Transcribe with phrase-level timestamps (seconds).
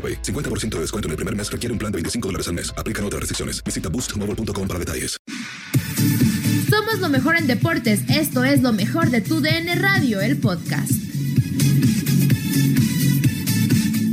[0.00, 0.22] AroPay.
[0.22, 2.72] 50% de descuento en el primer mes requiere un plan de 25 dólares al mes.
[2.78, 3.62] Aplican otras restricciones.
[3.62, 5.18] Visita boostmobile.com para detalles.
[6.70, 8.08] Somos lo mejor en deportes.
[8.08, 10.90] Esto es lo mejor de tu DN Radio, el podcast.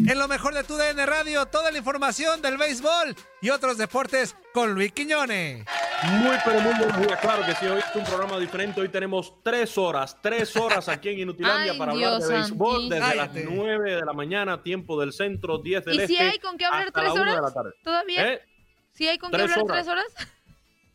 [0.07, 4.35] En lo mejor de tu DN Radio, toda la información del béisbol y otros deportes
[4.53, 5.65] con Luis Quiñones.
[6.03, 7.19] Muy, pero muy buenos días.
[7.19, 8.79] Claro que sí, hoy es un programa diferente.
[8.79, 12.89] Hoy tenemos tres horas, tres horas aquí en Inutilandia Ay, para Dios hablar de béisbol
[12.89, 13.43] desde Cállate.
[13.43, 16.07] las 9 de la mañana, tiempo del centro, 10 del ¿Y este.
[16.07, 17.41] si hay con qué hablar tres horas?
[17.41, 17.71] la tarde.
[17.83, 18.33] ¿Todavía?
[18.33, 18.41] ¿Eh?
[18.91, 19.75] ¿Sí hay con qué hablar horas.
[19.75, 20.05] tres horas?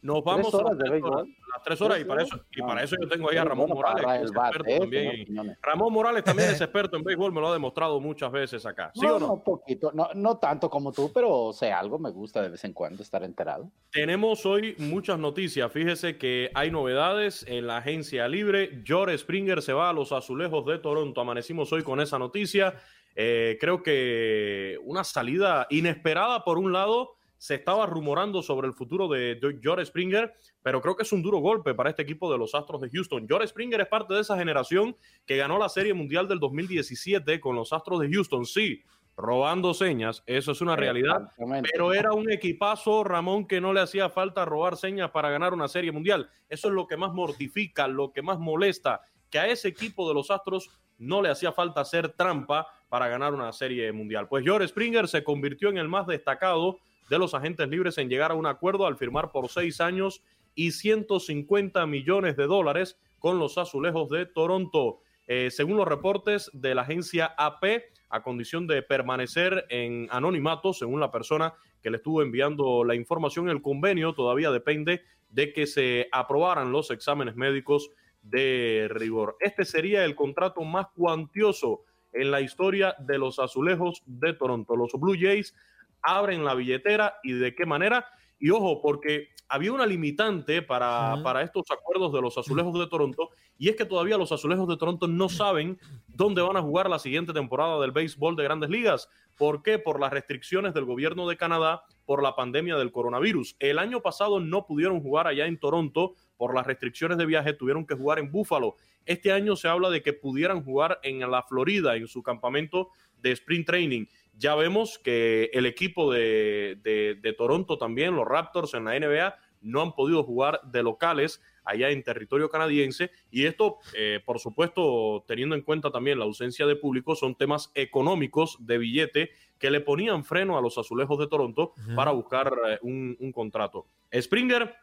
[0.03, 1.37] Nos vamos ¿Tres a las de tres horas, béisbol?
[1.55, 3.77] las tres horas y para eso, y para eso yo tengo ahí a Ramón Bueno,
[3.77, 5.27] Morales, que es experto ¿eh, también.
[5.27, 5.47] señor?
[5.63, 8.91] Ramón Morales también es experto en béisbol, me lo ha demostrado muchas veces acá.
[8.95, 9.27] ¿Sí no, o no?
[9.29, 12.73] no, poquito, no, no tanto como tú, pero sé algo, me gusta de vez en
[12.73, 13.71] cuando estar enterado.
[13.93, 15.71] Tenemos hoy muchas noticias.
[15.71, 18.83] Fíjese que hay novedades en la agencia libre.
[18.85, 21.21] George Springer se va a los azulejos de Toronto.
[21.21, 22.75] Amanecimos hoy con esa noticia.
[23.15, 27.15] Eh, creo que una salida inesperada por un lado.
[27.43, 30.33] Se estaba rumorando sobre el futuro de George Springer,
[30.63, 33.27] pero creo que es un duro golpe para este equipo de los Astros de Houston.
[33.27, 37.57] George Springer es parte de esa generación que ganó la Serie Mundial del 2017 con
[37.57, 38.47] los Astros de Houston.
[38.47, 38.85] Sí,
[39.17, 41.33] robando señas, eso es una realidad.
[41.73, 45.67] Pero era un equipazo, Ramón, que no le hacía falta robar señas para ganar una
[45.67, 46.31] serie mundial.
[46.49, 49.01] Eso es lo que más mortifica, lo que más molesta,
[49.31, 53.35] que a ese equipo de los Astros no le hacía falta hacer trampa para ganar
[53.35, 54.29] una serie mundial.
[54.29, 58.31] Pues George Springer se convirtió en el más destacado de los agentes libres en llegar
[58.31, 60.23] a un acuerdo al firmar por seis años
[60.55, 65.01] y 150 millones de dólares con los azulejos de Toronto.
[65.27, 71.01] Eh, según los reportes de la agencia AP, a condición de permanecer en anonimato, según
[71.01, 76.09] la persona que le estuvo enviando la información, el convenio todavía depende de que se
[76.13, 77.91] aprobaran los exámenes médicos
[78.23, 79.37] de rigor.
[79.41, 84.77] Este sería el contrato más cuantioso en la historia de los azulejos de Toronto.
[84.77, 85.55] Los Blue Jays
[86.03, 88.07] abren la billetera y de qué manera.
[88.39, 93.31] Y ojo, porque había una limitante para, para estos acuerdos de los azulejos de Toronto,
[93.59, 96.99] y es que todavía los azulejos de Toronto no saben dónde van a jugar la
[96.99, 99.09] siguiente temporada del béisbol de grandes ligas.
[99.37, 99.79] ¿Por qué?
[99.79, 103.57] Por las restricciones del gobierno de Canadá por la pandemia del coronavirus.
[103.59, 107.87] El año pasado no pudieron jugar allá en Toronto por las restricciones de viaje, tuvieron
[107.87, 108.75] que jugar en Buffalo.
[109.05, 113.33] Este año se habla de que pudieran jugar en la Florida, en su campamento de
[113.33, 114.07] sprint training.
[114.43, 119.37] Ya vemos que el equipo de, de- de Toronto también, los Raptors en la NBA,
[119.61, 123.13] no han podido jugar de locales allá en territorio canadiense.
[123.31, 127.71] Y esto, eh, por supuesto, teniendo en cuenta también la ausencia de público, son temas
[127.77, 129.31] económicos de billete
[129.61, 133.87] que le ponían freno a los azulejos de Toronto para buscar eh, un, un contrato.
[134.13, 134.75] Springer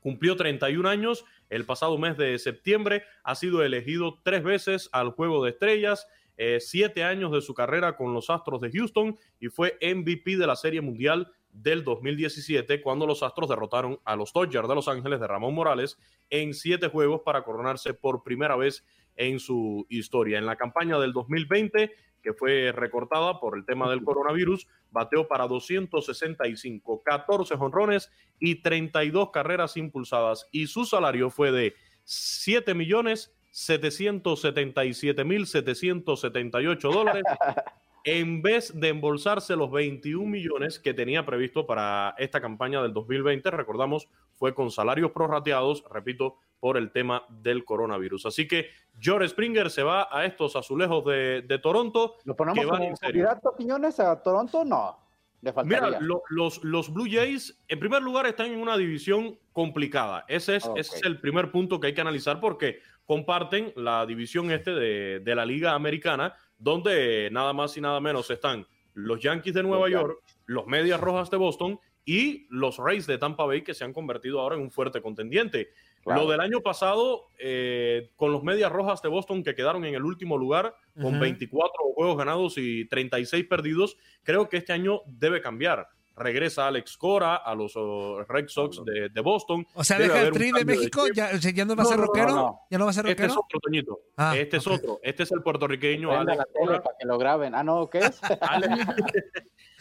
[0.00, 5.44] cumplió 31 años el pasado mes de septiembre, ha sido elegido tres veces al Juego
[5.44, 9.78] de Estrellas, eh, siete años de su carrera con los Astros de Houston y fue
[9.80, 14.74] MVP de la Serie Mundial del 2017, cuando los Astros derrotaron a los Dodgers de
[14.74, 15.98] Los Ángeles de Ramón Morales
[16.28, 18.84] en siete juegos para coronarse por primera vez
[19.16, 20.38] en su historia.
[20.38, 21.92] En la campaña del 2020,
[22.24, 28.10] que fue recortada por el tema del coronavirus, bateó para 265, 14 jonrones
[28.40, 30.48] y 32 carreras impulsadas.
[30.50, 31.74] Y su salario fue de
[32.04, 37.22] 7 millones 777 mil 778 dólares
[38.04, 43.50] en vez de embolsarse los 21 millones que tenía previsto para esta campaña del 2020,
[43.50, 48.26] recordamos, fue con salarios prorrateados, repito, por el tema del coronavirus.
[48.26, 48.68] Así que
[48.98, 52.16] George Springer se va a estos azulejos de, de Toronto.
[52.24, 53.24] ¿Lo ponemos que van como en serio.
[53.24, 54.64] candidato Quiñones a Toronto?
[54.64, 55.03] No.
[55.44, 55.88] Le faltaría.
[55.88, 60.24] Mira, lo- los, los Blue Jays, en primer lugar, están en una división complicada.
[60.26, 64.50] Ese es, ese es el primer punto que hay que analizar porque comparten la división
[64.50, 69.52] este de, de la Liga Americana, donde nada más y nada menos están los Yankees
[69.54, 73.62] de Nueva Los York, los Medias Rojas de Boston y los Rays de Tampa Bay,
[73.62, 75.70] que se han convertido ahora en un fuerte contendiente.
[76.04, 76.22] Claro.
[76.24, 80.04] Lo del año pasado, eh, con los Medias Rojas de Boston, que quedaron en el
[80.04, 81.20] último lugar, con Ujú.
[81.20, 85.88] 24 juegos ganados y 36 perdidos, creo que este año debe cambiar.
[86.16, 89.66] Regresa Alex Cora a los oh, Red Sox de, de Boston.
[89.74, 91.98] O sea, Debe deja el tri de México, ya, ya no va a No, ser
[91.98, 92.34] no, no, rockero.
[92.34, 92.60] no.
[92.70, 93.40] Ya no va a ser Este es rockero.
[93.46, 93.98] otro, Toñito.
[94.16, 95.00] Ah, este es otro.
[95.02, 96.82] Este es el puertorriqueño Prenda Alex la tele Cora.
[96.84, 97.54] para que lo graben.
[97.56, 98.20] Ah, no, ¿qué es?
[98.42, 98.86] Alex-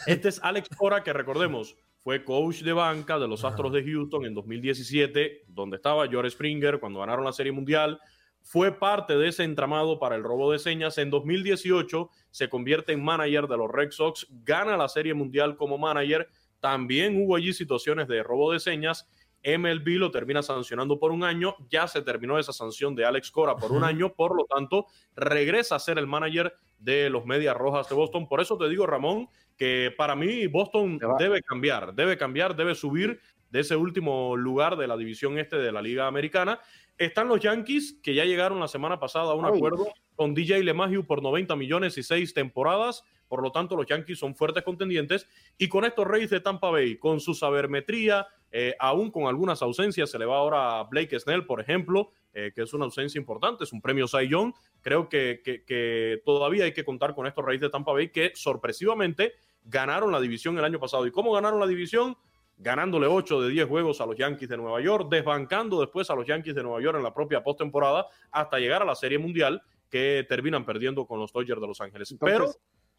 [0.07, 4.25] este es Alex Cora, que recordemos, fue coach de banca de los Astros de Houston
[4.25, 7.97] en 2017, donde estaba George Springer cuando ganaron la Serie Mundial.
[8.41, 10.97] Fue parte de ese entramado para el robo de señas.
[10.97, 15.77] En 2018 se convierte en manager de los Red Sox, gana la Serie Mundial como
[15.77, 16.27] manager.
[16.59, 19.07] También hubo allí situaciones de robo de señas.
[19.45, 21.55] MLB lo termina sancionando por un año.
[21.69, 24.13] Ya se terminó esa sanción de Alex Cora por un año.
[24.13, 28.27] Por lo tanto, regresa a ser el manager de los Medias Rojas de Boston.
[28.27, 33.19] Por eso te digo, Ramón, que para mí Boston debe cambiar, debe cambiar, debe subir
[33.49, 36.59] de ese último lugar de la división este de la Liga Americana.
[36.97, 39.51] Están los Yankees, que ya llegaron la semana pasada a un Ay.
[39.55, 43.03] acuerdo con DJ LeMahieu por 90 millones y seis temporadas.
[43.27, 45.27] Por lo tanto, los Yankees son fuertes contendientes.
[45.57, 50.11] Y con estos Reyes de Tampa Bay, con su sabermetría, eh, aún con algunas ausencias,
[50.11, 53.63] se le va ahora a Blake Snell, por ejemplo, eh, que es una ausencia importante,
[53.63, 54.53] es un premio Cy Young.
[54.81, 58.31] Creo que, que- que todavía hay que contar con estos Reyes de Tampa Bay que
[58.35, 59.33] sorpresivamente
[59.65, 61.05] ganaron la división el año pasado.
[61.07, 62.17] ¿Y cómo ganaron la división?
[62.57, 66.25] Ganándole 8 de 10 juegos a los Yankees de Nueva York, desbancando después a los
[66.27, 70.25] Yankees de Nueva York en la propia postemporada hasta llegar a la Serie Mundial que
[70.27, 72.11] terminan perdiendo con los Dodgers de Los Ángeles.
[72.11, 72.51] Entonces- Pero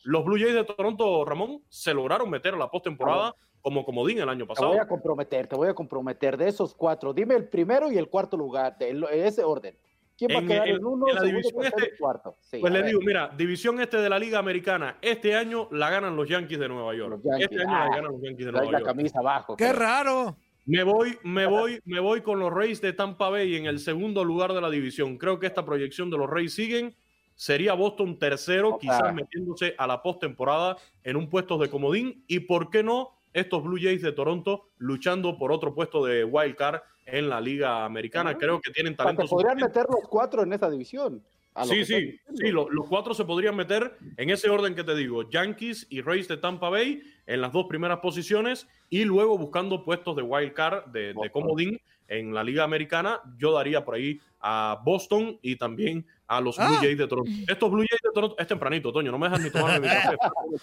[0.05, 4.29] los Blue Jays de Toronto, Ramón, se lograron meter a la postemporada como comodín el
[4.29, 4.69] año Te pasado.
[4.69, 7.13] voy a comprometer, te voy a comprometer de esos cuatro.
[7.15, 9.77] Dime el primero y el cuarto lugar, de ese orden.
[10.17, 12.37] ¿Quién va a En- quedar en- en uno, en la segundo, división este- y cuarto?
[12.41, 12.89] Sí, Pues a le ver.
[12.91, 16.69] digo, mira, división este de la Liga Americana, este año la ganan los Yankees de
[16.69, 17.21] Nueva York.
[17.41, 18.85] Este año ah, la ganan los Yankees de Nueva la York.
[18.85, 19.57] camisa abajo.
[19.57, 19.77] Qué creo.
[19.79, 20.37] raro.
[20.67, 24.23] Me voy, me voy, me voy con los Rays de Tampa Bay en el segundo
[24.25, 25.19] lugar de la división.
[25.19, 26.95] Creo que esta proyección de los Rays siguen.
[27.35, 28.79] Sería Boston tercero, Opa.
[28.79, 32.25] quizás metiéndose a la postemporada en un puesto de comodín.
[32.29, 36.55] Y por qué no, estos Blue Jays de Toronto luchando por otro puesto de wild
[36.57, 38.37] card en la Liga Americana.
[38.39, 39.27] Creo que tienen talento.
[39.27, 41.23] podrían meter los cuatro en esa división.
[41.65, 45.29] Sí, sí, sí, lo- los cuatro se podrían meter en ese orden que te digo,
[45.31, 50.17] Yankees y Rays de Tampa Bay en las dos primeras posiciones y luego buscando puestos
[50.17, 55.39] de wild card, de, comodín en la Liga Americana, yo daría por ahí a Boston
[55.43, 56.79] y también a los Blue Ah.
[56.81, 57.31] Jays de Toronto.
[57.49, 60.17] Estos Blue Jays de Toronto, es tempranito, Toño, no me dejas ni tomarme mi café.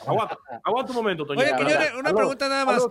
[0.07, 1.39] Aguanta, aguanta un momento, Toño.
[1.41, 2.83] Oye, Quiñones, una Aló, pregunta nada más.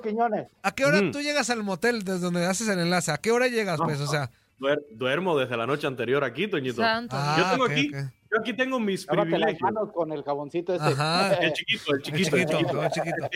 [0.62, 3.12] ¿A qué hora tú llegas al motel desde donde haces el enlace?
[3.12, 4.00] ¿A qué hora llegas, pues?
[4.00, 6.82] O sea, Duer- duermo desde la noche anterior aquí, Toñito.
[6.82, 7.16] Santo.
[7.18, 8.10] ah, Yo tengo ok, aquí- ok.
[8.32, 9.62] Yo aquí tengo mis Lávate las privilegios.
[9.62, 10.84] manos con el jaboncito ese.
[10.84, 11.34] Ajá.
[11.34, 13.28] El chiquito, el El chiquito, el chiquito, chiquito.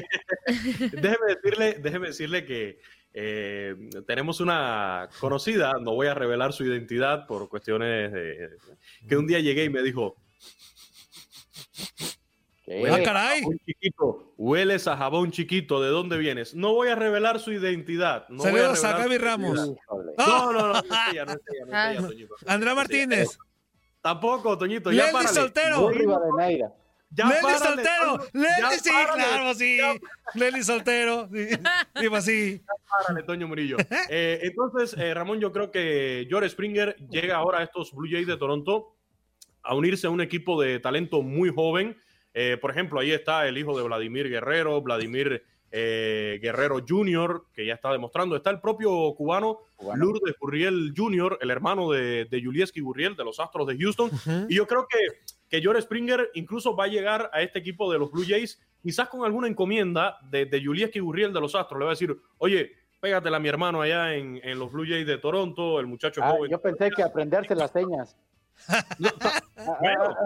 [0.46, 0.96] el chiquito.
[1.00, 2.78] déjeme decirle, déjeme decirle que
[3.16, 3.76] eh,
[4.08, 8.50] tenemos una conocida, no voy a revelar su identidad por cuestiones de,
[9.08, 10.16] que un día llegué y me dijo,
[12.64, 12.90] ¿Qué?
[12.90, 13.42] Ah, caray.
[13.42, 16.54] jabón chiquito, hueles a jabón chiquito, ¿de dónde vienes?
[16.54, 18.26] No voy a revelar su identidad.
[18.28, 19.72] No voy Saludos a Gaby Ramos.
[20.18, 20.82] No, no, no,
[21.72, 21.94] Ah.
[22.46, 23.38] Andrea Martínez.
[24.00, 25.34] Tampoco, Toñito, ya párale.
[25.34, 25.90] Soltero.
[25.90, 26.64] Muy
[27.16, 28.26] Párale, Soltero.
[28.34, 29.22] Ya sí, párale.
[29.22, 29.76] claro, sí.
[29.78, 29.94] Ya
[30.34, 31.28] Leslie Soltero.
[31.32, 31.48] Sí,
[31.96, 32.62] Sí, sí.
[32.88, 33.76] Párale, Toño Murillo.
[34.10, 38.26] Eh, entonces, eh, Ramón, yo creo que George Springer llega ahora a estos Blue Jays
[38.26, 38.96] de Toronto
[39.62, 41.96] a unirse a un equipo de talento muy joven.
[42.34, 47.66] Eh, por ejemplo, ahí está el hijo de Vladimir Guerrero, Vladimir eh, Guerrero Jr., que
[47.66, 48.36] ya está demostrando.
[48.36, 50.04] Está el propio cubano Cubano.
[50.04, 54.10] Lourdes Gurriel Jr., el hermano de, de Julieski Gurriel, de los Astros de Houston.
[54.48, 54.98] Y yo creo que,
[55.54, 59.08] que George Springer incluso va a llegar a este equipo de los Blue Jays quizás
[59.08, 61.78] con alguna encomienda de, de Julieski Gurriel de los Astros.
[61.78, 65.06] Le va a decir, oye, pégatela a mi hermano allá en, en los Blue Jays
[65.06, 66.50] de Toronto, el muchacho Ah, joven.
[66.50, 68.16] yo pensé que aprenderse las señas.
[69.80, 70.16] Bueno,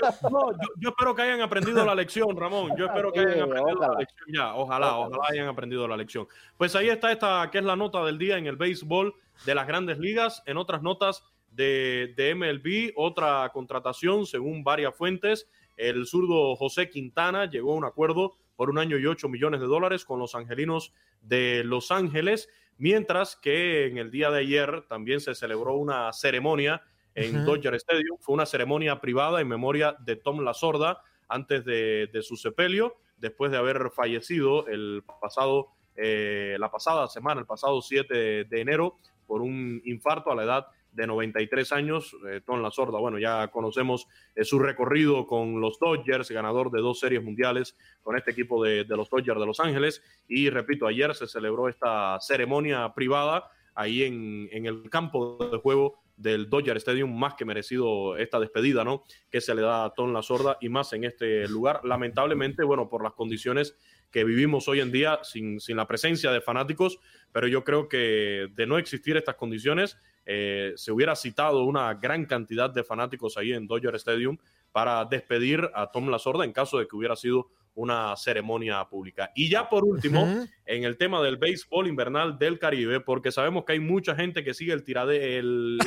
[0.00, 2.74] yo, no, yo- yo espero que hayan aprendido la lección, Ramón.
[2.76, 3.92] Yo espero que hayan aprendido ojalá.
[3.92, 4.54] la lección ya.
[4.54, 6.26] Ojalá, ojalá hayan aprendido la lección.
[6.56, 9.14] Pues ahí está esta, que es la nota del día en el béisbol
[9.46, 10.42] de las grandes ligas.
[10.46, 11.22] En otras notas
[11.54, 17.84] de, de MLB, otra contratación, según varias fuentes, el zurdo José Quintana llegó a un
[17.84, 20.92] acuerdo por un año y ocho millones de dólares con los angelinos
[21.22, 26.82] de Los Ángeles, mientras que en el día de ayer también se celebró una ceremonia
[27.14, 27.44] en.
[27.44, 28.18] Dodger Stadium.
[28.20, 32.96] Fue una ceremonia privada en memoria de Tom La Sorda antes de, de su sepelio,
[33.18, 38.60] después de haber fallecido el pasado, eh, la pasada semana, el pasado 7 de, de
[38.60, 42.16] enero, por un infarto a la edad de 93 años.
[42.28, 46.80] Eh, Tom La Sorda, bueno, ya conocemos eh, su recorrido con los Dodgers, ganador de
[46.80, 50.02] dos series mundiales con este equipo de, los Dodgers de Los Ángeles.
[50.28, 56.04] Y repito, ayer se celebró esta ceremonia privada ahí en, en el campo de juego
[56.16, 59.02] del Dodger Stadium, más que merecido esta despedida, ¿no?
[59.30, 61.80] Que se le da a Tom La Sorda y más en este lugar.
[61.84, 63.76] Lamentablemente, bueno, por las condiciones
[64.10, 67.00] que vivimos hoy en día sin, sin la presencia de fanáticos,
[67.32, 72.24] pero yo creo que de no existir estas condiciones, eh, se hubiera citado una gran
[72.26, 74.38] cantidad de fanáticos ahí en Dodger Stadium
[74.72, 79.30] para despedir a Tom La Sorda en caso de que hubiera sido una ceremonia pública.
[79.34, 83.72] Y ya por último, en el tema del béisbol invernal del Caribe, porque sabemos que
[83.74, 85.78] hay mucha gente que sigue el tirade, el.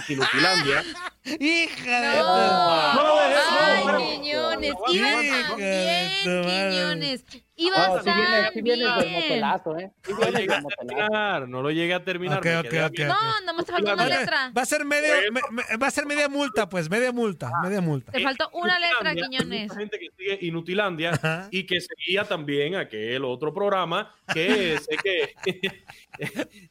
[1.40, 2.94] Hija de No.
[2.94, 3.20] No
[3.60, 3.98] Ay, no, no.
[4.00, 7.26] Quiñones, no, Quiñones.
[7.58, 9.14] Si vienes del bien.
[9.14, 9.92] motelazo, ¿eh?
[10.08, 12.38] No lo llegué a terminar, no lo llegué a terminar.
[12.38, 13.10] Ok, me ok, quedé a ok, mitad.
[13.10, 13.16] ok.
[13.22, 14.52] No, nada más te faltó una Va a- letra.
[14.56, 17.82] Va a ser medio, me- me- va a ser media multa, pues, media multa, media
[17.82, 18.12] multa.
[18.12, 19.68] Te faltó una letra, Inutilandia, hay Quiñones.
[19.70, 21.48] Mucha gente que sigue Inutilandia Ajá.
[21.50, 25.34] y que seguía también aquel otro programa que sé que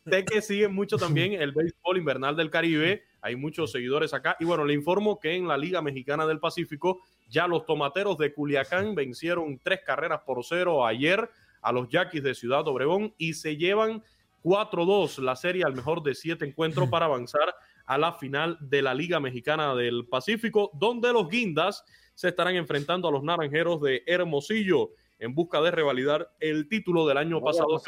[0.04, 3.04] sé que siguen mucho también el béisbol invernal del Caribe.
[3.20, 4.37] Hay muchos seguidores acá.
[4.40, 8.32] Y bueno, le informo que en la Liga Mexicana del Pacífico ya los tomateros de
[8.32, 11.28] Culiacán vencieron tres carreras por cero ayer
[11.62, 14.02] a los Yaquis de Ciudad Obregón y se llevan
[14.44, 17.54] 4-2 la serie al mejor de siete encuentros para avanzar
[17.85, 23.08] a la final de la Liga Mexicana del Pacífico, donde los guindas se estarán enfrentando
[23.08, 27.80] a los naranjeros de Hermosillo en busca de revalidar el título del año pasado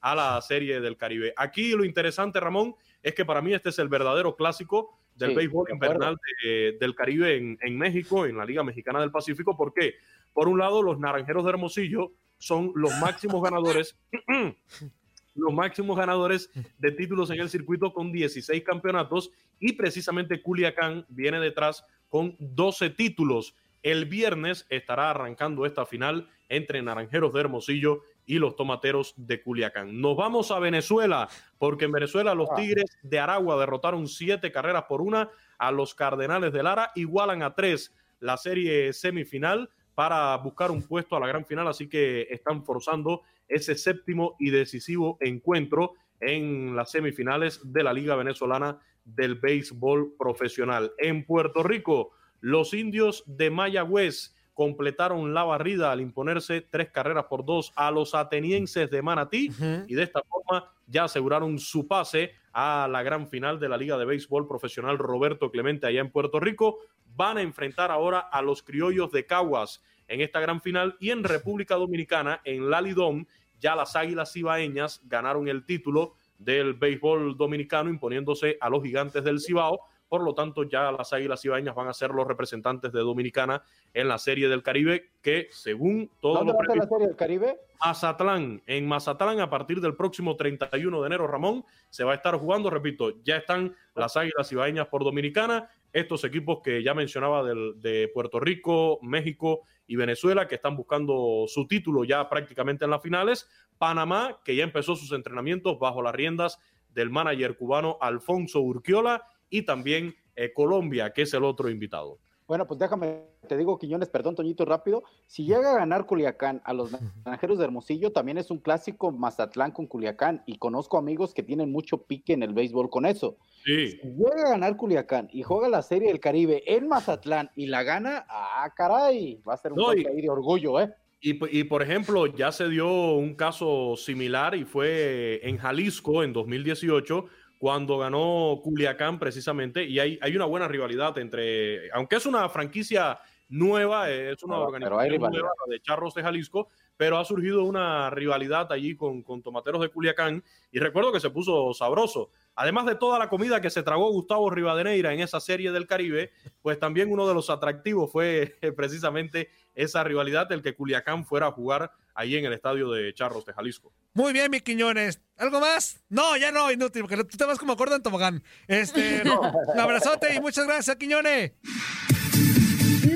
[0.00, 1.34] a la serie del Caribe.
[1.36, 2.74] Aquí lo interesante, Ramón,
[3.08, 6.76] es que para mí este es el verdadero clásico del Sí, béisbol de invernal de-
[6.80, 9.56] del Caribe en, en México, en la Liga Mexicana del Pacífico.
[9.56, 9.94] ¿Por qué?
[10.32, 13.96] Por un lado, los naranjeros de Hermosillo son los máximos ganadores
[15.34, 21.38] los máximos ganadores de títulos en el circuito con 16 campeonatos y precisamente Culiacán viene
[21.40, 23.54] detrás con 12 títulos.
[23.82, 30.00] El viernes estará arrancando esta final entre Naranjeros de Hermosillo y los Tomateros de Culiacán.
[30.00, 31.28] Nos vamos a Venezuela
[31.58, 32.56] porque en Venezuela los Ah.
[32.56, 37.54] Tigres de Aragua derrotaron siete carreras por una a los Cardenales de Lara, igualan a
[37.54, 42.64] tres la serie semifinal para buscar un puesto a la gran final, así que están
[42.64, 50.14] forzando ese séptimo y decisivo encuentro en las semifinales de la Liga Venezolana del Béisbol
[50.18, 50.92] Profesional.
[50.98, 57.44] En Puerto Rico, los indios de Mayagüez completaron la barrida al imponerse tres carreras por
[57.44, 59.50] dos a los atenienses de Manatí
[59.86, 63.98] y de esta forma ya aseguraron su pase a la gran final de la Liga
[63.98, 66.78] de Béisbol Profesional Roberto Clemente allá en Puerto Rico.
[67.14, 71.22] Van a enfrentar ahora a los criollos de Caguas en esta gran final y en
[71.22, 73.28] República Dominicana, en la Lidón,
[73.60, 79.38] ya las Águilas Cibaeñas ganaron el título del béisbol dominicano imponiéndose a los gigantes del
[79.38, 79.80] Cibao.
[80.08, 84.08] Por lo tanto, ya las Águilas Cibaeñas van a ser los representantes de Dominicana en
[84.08, 87.16] la Serie del Caribe, que según todo ¿Dónde lo va a ser la serie del
[87.16, 87.58] Caribe?
[87.84, 88.62] Mazatlán.
[88.66, 92.70] En Mazatlán, a partir del próximo 31 de enero, Ramón, se va a estar jugando,
[92.70, 98.08] repito, ya están las Águilas Ibaeñas por Dominicana, estos equipos que ya mencionaba del- de
[98.12, 103.48] Puerto Rico, México y Venezuela, que están buscando su título ya prácticamente en las finales.
[103.78, 106.58] Panamá, que ya empezó sus entrenamientos bajo las riendas
[106.90, 112.18] del manager cubano Alfonso Urquiola, y también eh, Colombia, que es el otro invitado.
[112.48, 115.02] Bueno, pues déjame, te digo, Quiñones, perdón, Toñito, rápido.
[115.26, 116.92] Si llega a ganar Culiacán a los
[117.24, 120.44] Naranjeros de Hermosillo, también es un clásico Mazatlán con Culiacán.
[120.46, 123.36] Y conozco amigos que tienen mucho pique en el béisbol con eso.
[123.64, 123.88] Sí.
[123.90, 127.82] Si llega a ganar Culiacán y juega la Serie del Caribe en Mazatlán y la
[127.82, 130.94] gana, ah, caray, va a ser un No, y- golpe ahí de orgullo, ¿eh?
[131.20, 136.32] Y, y, por ejemplo, ya se dio un caso similar y fue en Jalisco en
[136.32, 137.24] 2018
[137.58, 143.18] cuando ganó Culiacán precisamente y hay, hay una buena rivalidad entre, aunque es una franquicia
[143.48, 148.96] nueva, es una organización nueva de Charros de Jalisco, pero ha surgido una rivalidad allí
[148.96, 152.30] con, con Tomateros de Culiacán y recuerdo que se puso sabroso.
[152.54, 156.32] Además de toda la comida que se tragó Gustavo Rivadeneira en esa serie del Caribe,
[156.62, 161.52] pues también uno de los atractivos fue precisamente esa rivalidad, el que Culiacán fuera a
[161.52, 163.92] jugar ahí en el estadio de Charros de Jalisco.
[164.14, 165.20] Muy bien, mi Quiñones.
[165.36, 166.00] ¿Algo más?
[166.08, 168.42] No, ya no, inútil, porque tú te vas como gordo en tobogán.
[168.66, 169.22] Este,
[169.74, 171.52] un abrazote y muchas gracias, Quiñones.